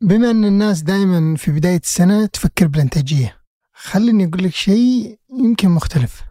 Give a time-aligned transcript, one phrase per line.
[0.00, 3.36] بما أن الناس دائما في بداية السنة تفكر بالإنتاجية
[3.72, 6.22] خليني أقول لك شيء يمكن مختلف.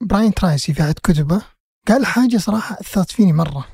[0.00, 1.42] براين ترايسي في أحد كتبه
[1.88, 3.66] قال حاجة صراحة أثرت فيني مرة.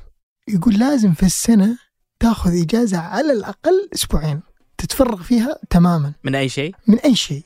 [0.47, 1.77] يقول لازم في السنة
[2.19, 4.41] تأخذ إجازة على الأقل أسبوعين.
[4.77, 6.13] تتفرغ فيها تماما.
[6.23, 7.43] من أي شيء؟ من أي شيء.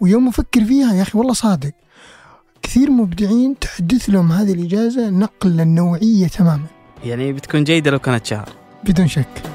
[0.00, 1.72] ويوم أفكر فيها يا أخي والله صادق.
[2.62, 6.66] كثير مبدعين تحدث لهم هذه الإجازة نقلة نوعية تماما.
[7.04, 8.48] يعني بتكون جيدة لو كانت شهر.
[8.84, 9.53] بدون شك.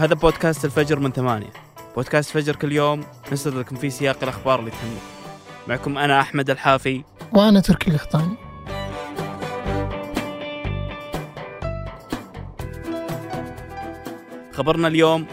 [0.00, 1.52] هذا بودكاست الفجر من ثمانية.
[1.96, 5.00] بودكاست فجر كل يوم نسرد لكم فيه سياق الأخبار اللي تهمكم
[5.68, 7.04] معكم أنا أحمد الحافي.
[7.32, 8.36] وأنا تركي القحطاني
[14.52, 15.26] خبرنا اليوم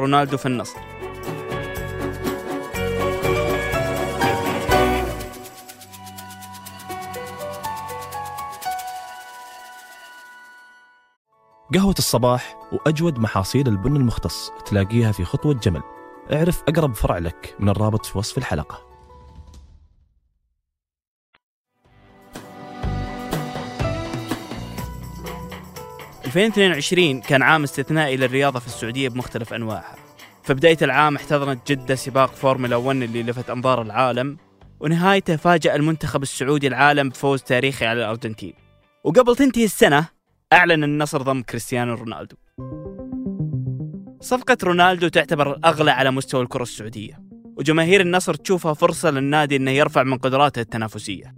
[0.00, 0.83] رونالدو في النصر.
[11.74, 15.82] قهوة الصباح وأجود محاصيل البن المختص تلاقيها في خطوة جمل.
[16.32, 18.94] اعرف أقرب فرع لك من الرابط في وصف الحلقة.
[26.24, 29.96] 2022 كان عام استثنائي للرياضة في السعودية بمختلف أنواعها.
[30.42, 34.36] في بداية العام احتضنت جدة سباق فورمولا 1 اللي لفت أنظار العالم
[34.80, 38.54] ونهايته فاجأ المنتخب السعودي العالم بفوز تاريخي على الأرجنتين.
[39.04, 40.13] وقبل تنتهي السنة
[40.54, 42.36] أعلن النصر ضم كريستيانو رونالدو.
[44.20, 47.20] صفقة رونالدو تعتبر الأغلى على مستوى الكرة السعودية
[47.56, 51.34] وجماهير النصر تشوفها فرصة للنادي أنه يرفع من قدراته التنافسية.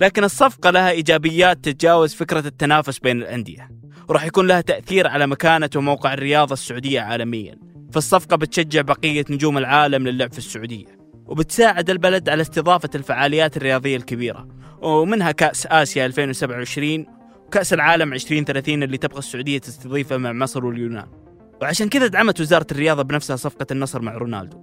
[0.00, 3.70] لكن الصفقة لها إيجابيات تتجاوز فكرة التنافس بين الأندية
[4.08, 7.58] وراح يكون لها تأثير على مكانة وموقع الرياضة السعودية عالميا.
[7.92, 14.48] فالصفقة بتشجع بقية نجوم العالم للعب في السعودية وبتساعد البلد على استضافة الفعاليات الرياضية الكبيرة
[14.82, 17.17] ومنها كأس آسيا 2027
[17.48, 21.06] وكأس العالم 2030 اللي تبغى السعودية تستضيفه مع مصر واليونان.
[21.62, 24.62] وعشان كذا دعمت وزارة الرياضة بنفسها صفقة النصر مع رونالدو.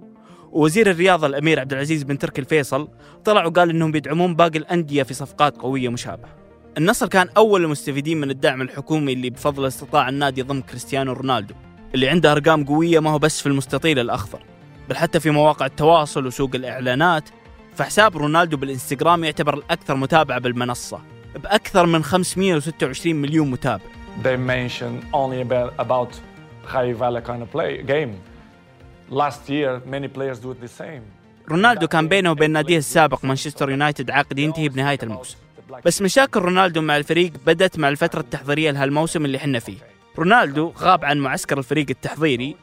[0.52, 2.88] ووزير الرياضة الأمير عبد العزيز بن تركي الفيصل
[3.24, 6.36] طلع وقال إنهم بيدعمون باقي الأندية في صفقات قوية مشابهة.
[6.78, 11.54] النصر كان أول المستفيدين من الدعم الحكومي اللي بفضل استطاع النادي ضم كريستيانو رونالدو
[11.94, 14.42] اللي عنده أرقام قوية ما هو بس في المستطيل الأخضر
[14.88, 17.28] بل حتى في مواقع التواصل وسوق الإعلانات.
[17.74, 21.15] فحساب رونالدو بالإنستغرام يعتبر الأكثر متابعة بالمنصة.
[21.36, 23.82] بأكثر من 526 مليون متابع
[24.22, 26.10] they mention only about, about
[26.64, 28.12] high value kind of play game.
[29.10, 31.02] Last year, many players do the same.
[31.48, 35.36] رونالدو كان بينه وبين ناديه السابق مانشستر يونايتد عقد ينتهي بنهاية الموسم
[35.84, 39.76] بس مشاكل رونالدو مع الفريق بدت مع الفترة التحضيرية لهالموسم اللي حنا فيه
[40.18, 42.56] رونالدو غاب عن معسكر الفريق التحضيري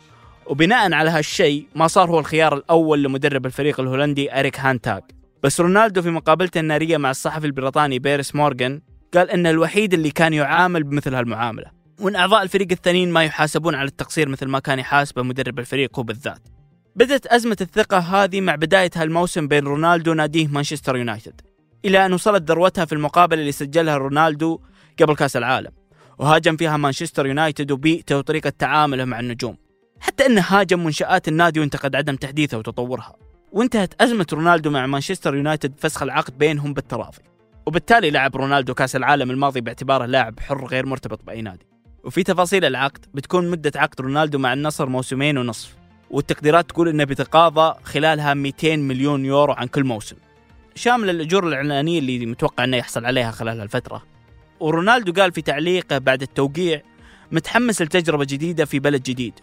[0.45, 4.99] وبناء على هالشيء ما صار هو الخيار الأول لمدرب الفريق الهولندي أريك هانتاغ
[5.43, 8.81] بس رونالدو في مقابلته النارية مع الصحفي البريطاني بيرس مورغان
[9.13, 11.71] قال إنه الوحيد اللي كان يعامل بمثل هالمعاملة.
[11.99, 16.03] وإن أعضاء الفريق الثانيين ما يحاسبون على التقصير مثل ما كان يحاسبه مدرب الفريق هو
[16.03, 16.47] بالذات.
[16.95, 21.41] بدت أزمة الثقة هذه مع بداية هالموسم بين رونالدو وناديه مانشستر يونايتد
[21.85, 24.59] إلى أن وصلت ذروتها في المقابلة اللي سجلها رونالدو
[25.01, 25.71] قبل كأس العالم
[26.17, 29.57] وهاجم فيها مانشستر يونايتد وبيئته وطريقة تعامله مع النجوم.
[29.99, 33.15] حتى أنه هاجم منشآت النادي وانتقد عدم تحديثه وتطورها.
[33.53, 37.17] وانتهت أزمة رونالدو مع مانشستر يونايتد بفسخ العقد بينهم بالتراضي
[37.65, 41.65] وبالتالي لعب رونالدو كأس العالم الماضي باعتباره لاعب حر غير مرتبط بأي نادي.
[42.03, 45.75] وفي تفاصيل العقد بتكون مدة عقد رونالدو مع النصر موسمين ونصف.
[46.11, 50.15] والتقديرات تقول إنه بيتقاضى خلالها 200 مليون يورو عن كل موسم.
[50.75, 54.03] شامل الأجور الإعلانية اللي متوقع إنه يحصل عليها خلال هالفترة.
[54.59, 56.81] ورونالدو قال في تعليقه بعد التوقيع
[57.31, 59.33] متحمس لتجربة جديدة في بلد جديد.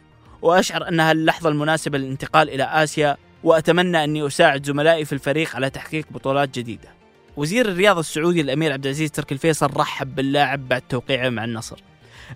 [0.42, 6.06] وأشعر إنها اللحظة المناسبة للانتقال إلى آسيا وأتمنى أني أساعد زملائي في الفريق على تحقيق
[6.10, 6.88] بطولات جديدة.
[7.36, 11.82] وزير الرياضة السعودي الأمير عبد العزيز تركي الفيصل رحب باللاعب بعد توقيعه مع النصر.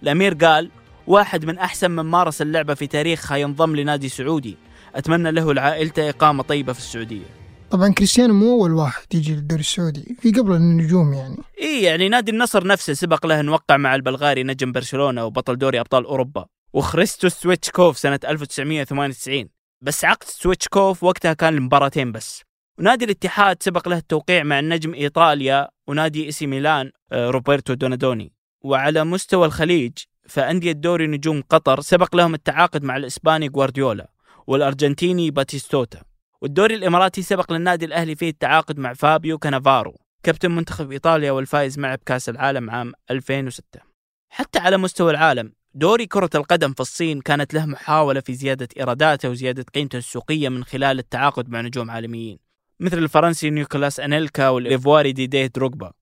[0.03, 0.71] الأمير قال
[1.07, 4.57] واحد من أحسن من مارس اللعبة في تاريخها ينضم لنادي سعودي.
[4.95, 7.25] أتمنى له ولعائلته إقامة طيبة في السعودية.
[7.71, 11.37] طبعا كريستيانو مو أول واحد يجي للدوري السعودي في قبل النجوم يعني.
[11.61, 16.05] إي يعني نادي النصر نفسه سبق له نوقع مع البلغاري نجم برشلونة وبطل دوري أبطال
[16.05, 16.47] أوروبا.
[16.73, 19.49] خريستو ستويتشكوف سنة 1998
[19.85, 22.43] بس عقد ستويتشكوف وقتها كان لمباراتين بس.
[22.79, 28.33] ونادي الاتحاد سبق له التوقيع مع نجم إيطاليا ونادي AC ميلان آه، روبرتو دونادوني.
[28.65, 29.93] وعلى مستوى الخليج
[30.29, 34.11] فأندية دوري نجوم قطر سبق لهم التعاقد مع الإسباني غوارديولا
[34.47, 36.03] والأرجنتيني باتيستوتا.
[36.41, 41.97] والدوري الإماراتي سبق للنادي الأهلي فيه التعاقد مع فابيو كانافارو كابتن منتخب إيطاليا والفائز معه
[41.97, 43.81] بكأس العالم عام 2006
[44.29, 49.29] حتى على مستوى العالم دوري كرة القدم في الصين كانت له محاولة في زيادة إيراداته
[49.29, 52.39] وزيادة قيمته السوقية من خلال التعاقد مع نجوم عالميين
[52.81, 55.93] مثل الفرنسي نيكولاس أنيلكا والإيفواري ديديه دروغبا.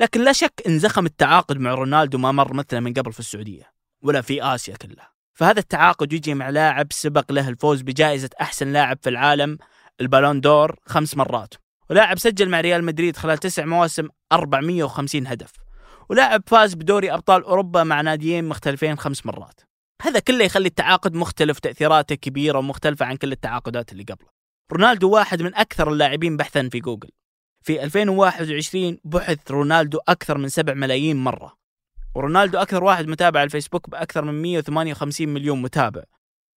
[0.00, 3.72] لكن لا شك إن زخم التعاقد مع رونالدو ما مر مثله من قبل في السعودية
[4.02, 5.12] ولا في آسيا كلها.
[5.34, 9.58] فهذا التعاقد يجي مع لاعب سبق له الفوز بجائزة أحسن لاعب في العالم
[10.00, 11.54] البالون دور خمس مرات.
[11.90, 15.63] ولاعب سجل مع ريال مدريد خلال تسع مواسم 450 هدف.
[16.08, 19.60] ولاعب فاز بدوري أبطال أوروبا مع ناديين مختلفين خمس مرات.
[20.02, 24.28] هذا كله يخلي التعاقد مختلف تأثيراته كبيرة ومختلفة عن كل التعاقدات اللي قبله.
[24.72, 27.10] رونالدو واحد من أكثر اللاعبين بحثا في جوجل.
[27.62, 31.56] في 2021 بحث رونالدو أكثر من 7 ملايين مرة.
[32.14, 36.02] ورونالدو أكثر واحد متابع على الفيسبوك بأكثر من 158 مليون متابع.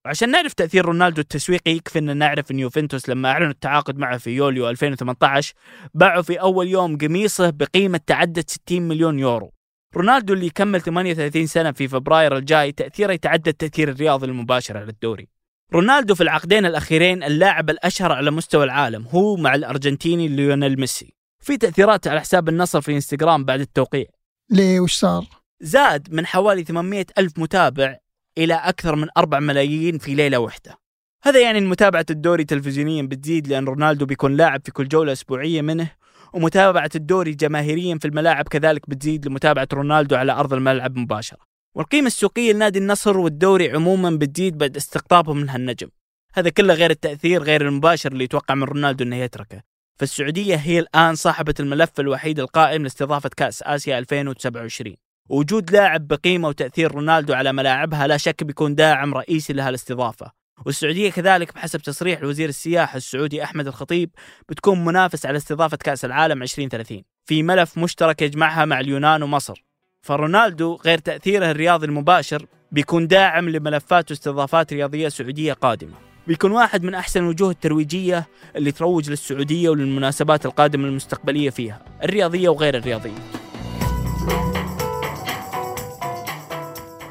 [0.06, 4.30] وعشان نعرف تأثير رونالدو التسويقي يكفي أن نعرف أن يوفنتوس لما أعلنوا التعاقد معه في
[4.30, 5.54] يوليو 2018
[5.94, 9.52] باعوا في أول يوم قميصه بقيمة تعدت 60 مليون يورو.
[9.96, 15.28] رونالدو اللي يكمل 38 سنة في فبراير الجاي تأثيره يتعدى التأثير الرياضي المباشر على الدوري.
[15.72, 21.14] رونالدو في العقدين الأخيرين اللاعب الأشهر على مستوى العالم هو مع الأرجنتيني ليونيل ميسي.
[21.44, 24.06] في تأثيرات على حساب النصر في إنستغرام بعد التوقيع.
[24.50, 25.26] ليه؟ وش صار؟
[25.60, 27.96] زاد من حوالي 800 ألف متابع
[28.38, 30.78] إلى أكثر من 4 ملايين في ليلة واحدة.
[31.22, 35.62] هذا يعني أن متابعة الدوري تلفزيونيا بتزيد لأن رونالدو بيكون لاعب في كل جولة أسبوعية
[35.62, 35.90] منه
[36.32, 41.38] ومتابعة الدوري جماهيريا في الملاعب كذلك بتزيد لمتابعة رونالدو على أرض الملعب مباشرة.
[41.74, 45.88] والقيمة السوقية لنادي النصر والدوري عموما بتزيد بعد استقطابه من هالنجم.
[46.34, 49.62] هذا كله غير التأثير غير المباشر اللي يتوقع من رونالدو أنه يتركه.
[49.98, 54.96] فالسعودية هي الآن صاحبة الملف الوحيد القائم لاستضافة كأس آسيا 2027
[55.28, 60.32] وجود لاعب بقيمة وتأثير رونالدو على ملاعبها لا شك بيكون داعم رئيسي لها الاستضافة.
[60.66, 64.10] والسعودية كذلك بحسب تصريح وزير السياحة السعودي أحمد الخطيب
[64.48, 69.64] بتكون منافس على استضافة كأس العالم 2030 في ملف مشترك يجمعها مع اليونان ومصر.
[70.02, 75.94] فرونالدو غير تأثيره الرياضي المباشر بيكون داعم لملفات واستضافات رياضية سعودية قادمة.
[76.26, 82.76] بيكون واحد من أحسن الوجوه الترويجية اللي تروج للسعودية وللمناسبات القادمة المستقبلية فيها الرياضية وغير
[82.76, 83.37] الرياضية.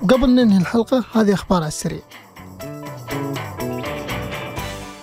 [0.07, 2.01] وقبل ننهي الحلقة هذه أخبار على السريع.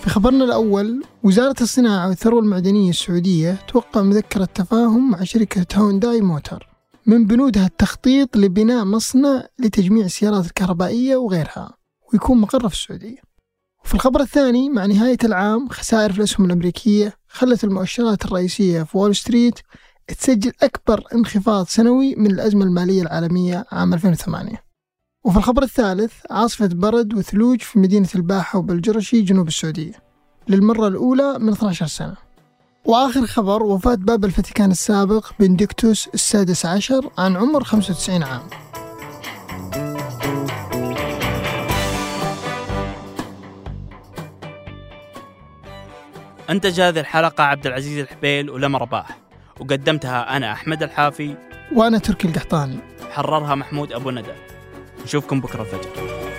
[0.00, 6.68] في خبرنا الأول وزارة الصناعة والثروة المعدنية السعودية توقع مذكرة تفاهم مع شركة هونداي موتور
[7.06, 11.74] من بنودها التخطيط لبناء مصنع لتجميع السيارات الكهربائية وغيرها
[12.12, 13.18] ويكون مقره في السعودية.
[13.84, 19.16] وفي الخبر الثاني مع نهاية العام خسائر في الأسهم الأمريكية خلت المؤشرات الرئيسية في وول
[19.16, 19.58] ستريت
[20.18, 24.63] تسجل أكبر انخفاض سنوي من الأزمة المالية العالمية عام 2008
[25.24, 29.92] وفي الخبر الثالث عاصفة برد وثلوج في مدينة الباحة وبالجرشي جنوب السعودية.
[30.48, 32.16] للمرة الأولى من 12 سنة.
[32.84, 38.42] وآخر خبر وفاة باب الفاتيكان السابق بنديكتوس السادس عشر عن عمر 95 عام.
[46.50, 49.18] أنتج هذه الحلقة عبد العزيز الحبيل ولما رباح
[49.60, 51.36] وقدمتها أنا أحمد الحافي.
[51.72, 52.78] وأنا تركي القحطاني.
[53.10, 54.53] حررها محمود أبو ندى.
[55.04, 56.33] نشوفكم بكرة الفجر.